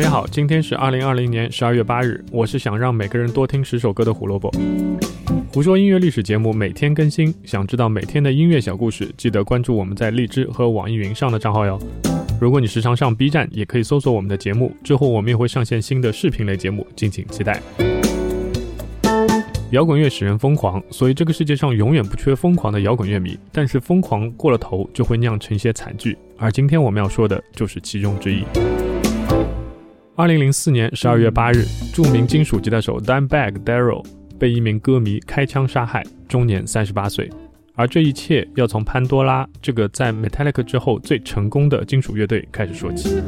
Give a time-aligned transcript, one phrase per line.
[0.00, 4.50] 大家好，今天是二零二零年十二月八日，我是想让每个人多听十首歌的胡萝卜。
[5.52, 11.78] 胡说音乐历史节目每天更新，想知道每天的音乐小故事，记得关注我们在荔枝和网易云上的账号哟。
[12.40, 17.60] 如果你时常上 B 站，也可以搜索我们的节目，之后我们也会上线新的视频类节目，敬请期待。
[19.72, 23.38] 摇滚乐使人疯狂，所以这个世界上永远不缺疯狂的摇滚乐迷。
[23.52, 26.16] 但是疯狂过了头，就会酿成一些惨剧。
[26.38, 28.42] 而今天我们要说的就是其中之一。
[30.16, 31.64] 二零零四年十二月八日，
[31.94, 34.04] 著名金属吉他手 Dimebag Darrell
[34.38, 37.30] 被一名歌迷开枪杀害，终年三十八岁。
[37.74, 43.22] 而这一切要从潘多拉这个在 Metallica 之后最成功的金属乐队开始说起。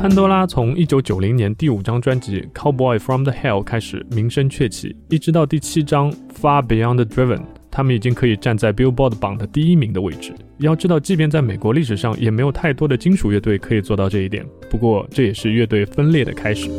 [0.00, 6.10] 潘多拉从1990年第五张专辑《Cowboy from the Hell》开始名声鹊起，一直到第七张
[6.40, 7.38] 《Far Beyond Driven》，
[7.76, 10.32] 他们已经可以站在 Billboard 榜的第一名的位置。
[10.60, 14.46] 要知道，即便在美国历史上，也没有太多的金属乐队可以做到这一点。
[14.70, 16.70] 不过，这也是乐队分裂的开始。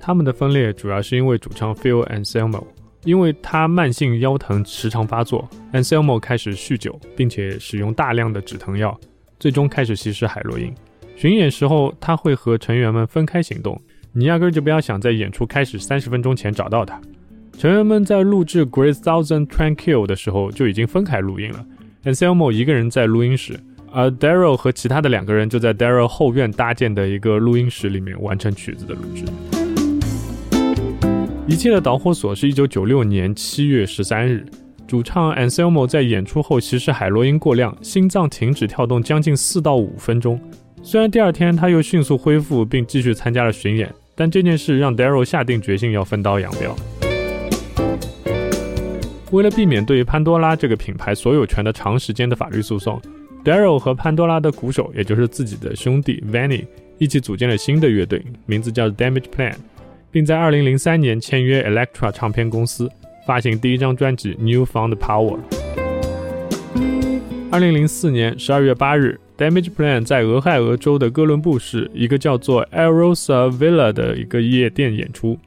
[0.00, 2.64] 他们的分裂主要是因为主唱 Phil Anselmo，
[3.04, 8.98] 因为他慢性腰疼时常发作，Anselmo 开始酗酒，并且使用大量的止疼药。
[9.38, 10.72] 最终开始吸食海洛因。
[11.16, 13.78] 巡演时候，他会和成员们分开行动，
[14.14, 16.98] 你压根就不要想在演出开始三十分钟前找到他。
[17.58, 21.64] 成员们在录制《Great Thousand Tranquil》的时候就已经分开录音了。
[22.04, 23.58] Anselmo 一个人在录音室，
[23.90, 29.24] 而 Daryl 和其他的两个人就在 Daryl 后院搭建的一个录音室里面完成曲子的录制。
[31.46, 34.44] 一切的导火索是一九九六年七月十三日。
[34.86, 40.38] 主唱 Anselmo 在演出后吸食海洛因过量，心脏停止跳动将近四到五分钟。
[40.82, 46.76] 虽然第二天他又迅速恢复并继续参加了巡演，但这件事让 Daryl 下定决心要分道扬镳。
[49.36, 52.98] 为了避免对于潘多拉这个品牌所有权的长时间的法律诉讼
[53.44, 56.64] ，Daryl 和潘多拉的鼓手，也就是自己的兄弟 Vanny，
[56.96, 59.52] 一起组建了新的乐队，名字叫 Damage Plan，
[60.10, 62.90] 并在2003年签约 Elektra 唱片公司。
[63.26, 65.38] 发行第一张专辑《New Found Power》。
[67.50, 75.38] 二零零四年十二月八日，Damage Plan 在俄亥俄州的哥伦布市一个叫做 Erosa Villa 的一个夜店演出。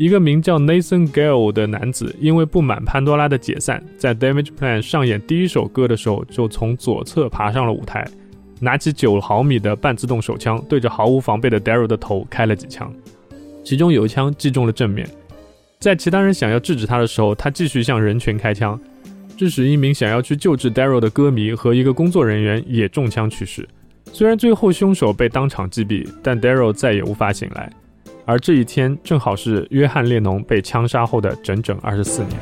[0.00, 8.02] 一个名叫 Nathan Gale 的男子，因为不满潘多拉的解散，在 Damage Plan 上演第一首歌的时候，就从左侧爬上了舞台，
[8.60, 12.90] 拿起九毫米的半自动手枪，对着毫无防备的 Daryl 的头开了几枪，
[13.62, 15.06] 其中有一枪击中了正面。
[15.80, 18.80] 在其他人想要制止他的时候，他继续向人群开枪，
[19.36, 23.68] 致使一名想要去救治 Daryl 的歌迷和一个工作人员也中枪去世。
[24.10, 27.70] 虽然最后凶手被当场击毙，但 Daryl 再也无法醒来。
[28.24, 32.38] 而这一天正好是约翰列侬被枪杀后的整整二十四年。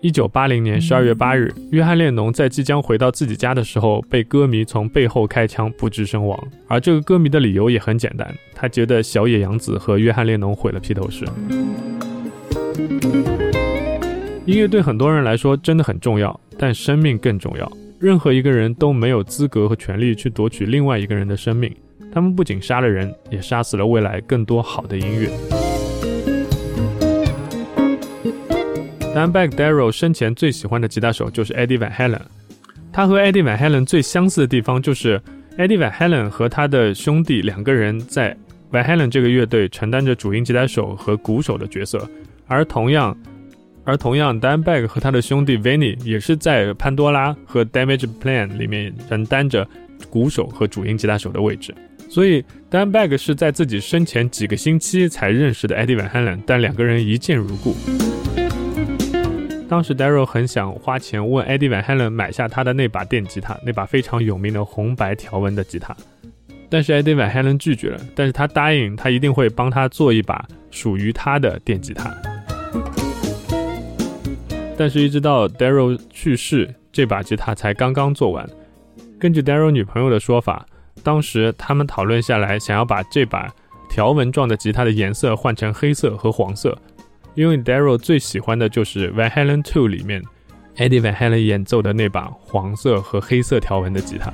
[0.00, 6.38] 一九八零年十二月八日，约翰列侬在即将回到自己家的时候，被歌迷从背后开枪不治身亡。
[6.68, 11.24] 而这个歌迷的理由也很简单，他觉得小野洋子和约翰列侬毁了披头士。
[14.44, 17.70] 音乐对很多人来说真的很重要，但生命更重要。
[17.98, 21.74] 任何一个人都没有资格和权利去夺取另外一个人的生命。
[22.16, 25.28] 他们不仅杀了人，也杀死了未来更多好的音乐。
[29.14, 32.22] Dimebag Darrell 生前最喜欢的吉他手就是 Eddie Van Halen。
[32.90, 35.20] 他和 Eddie Van Halen 最相似的地方就是
[35.58, 38.34] Eddie Van Halen 和他的兄弟两个人在
[38.72, 42.08] Van Halen 这个乐队承担着主音吉他手和鼓手的角色，
[42.46, 43.14] 而同样，
[43.84, 49.68] 而同样 Dimebag 和他的兄弟 Vinny 也是在潘多拉和 Damage Plan 里面承担着
[50.08, 51.74] 鼓手和主音吉他手的位置。
[52.08, 57.74] 所以，Dan Bag 是在自己生前几个星期才认识的 Eddie Van Halen，但两个人一见如故。
[59.68, 65.94] 当时 Daryl 很想花钱问 Eddie Van Halen 买下他的那把电吉他，那把非常有名的红白条纹的吉他，
[66.70, 68.00] 但是 Eddie Van Halen 拒绝了。
[68.14, 72.14] 但是他答应他一定会帮他做一把属于他的电吉他。
[74.78, 78.46] 但是，一直到 Daryl 去世，这把吉他才刚刚做完。
[79.18, 80.66] 根据 Daryl 女朋友的说法，
[81.02, 83.48] 当时他们讨论下来，想要把这把
[83.88, 86.76] 条纹状的吉他的颜色换成黑色和黄色。
[87.34, 90.22] 因为 Daryl 最喜欢的就是 Van Halen Two 里面
[90.76, 94.32] Eddie Van Halen 演奏的那把黄色和黑色条纹的吉他。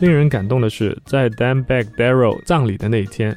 [0.00, 3.36] 令人感动的是，在 Dan Bag Daryl 葬礼的那一天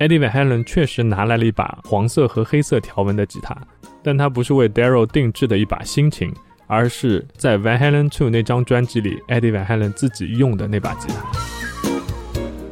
[0.00, 3.56] ，Eddie Van Halen 确实拿来了一把黄色和黑色条纹的吉他，
[4.02, 6.34] 但它不是为 Daryl 定制的一把新琴，
[6.72, 11.22] 而是在 Van Halen Two 那张专辑里 Eddie Van Halen 自己用的那把吉他。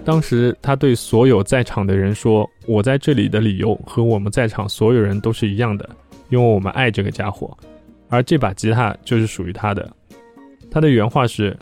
[0.06, 5.86] 当时他对所有在场的人说：“我在这里的理由和我们在场所有人都是一样的，
[6.30, 7.54] 因为我们爱这个家伙。”
[8.08, 9.86] 而这把吉他就是属于他的。
[10.70, 11.54] 他的原话是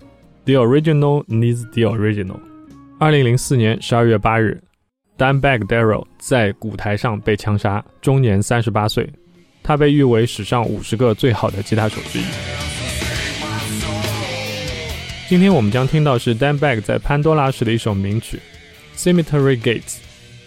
[0.45, 2.39] ：“The original needs the original。”
[3.01, 4.63] 二零零四年十二月八日
[5.19, 9.13] ，Dimebag Darrell 在舞台上被枪杀，终年三十八岁。
[9.69, 12.23] 他被誉为史上五十个最好的吉他手之一。
[15.29, 18.41] 今天我们将听到是 Dimebag 在潘多拉时的一首名曲
[18.99, 19.83] 《Cemetery Gates》，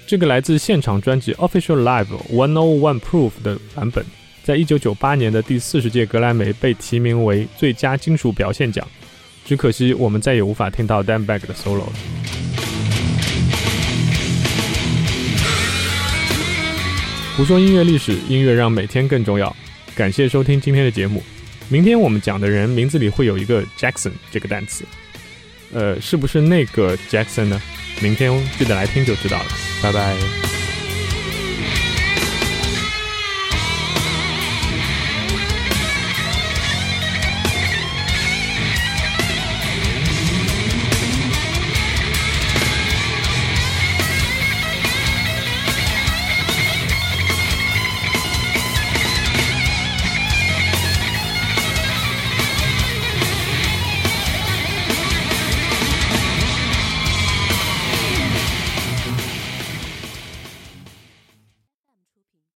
[0.08, 4.04] 这个来自现场专辑《Official Live One one Proof》的版本，
[4.44, 8.88] 在一九九八年的第四十届格莱美被提名为最佳金属表现奖。
[9.46, 12.41] 只可惜我们再也无法听到 Dimebag 的 solo 了。
[17.42, 19.56] 不说音乐历史，音乐让每天更重要。
[19.96, 21.24] 感谢收听今天的节目。
[21.70, 24.86] 明天我们讲的人名字里会有一个 Jackson 这个单词，
[25.74, 27.60] 呃，是不是那个 Jackson 呢？
[28.00, 29.46] 明天记得来听就知道了。
[29.82, 30.61] 拜拜。